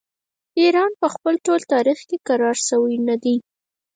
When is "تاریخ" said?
1.73-1.99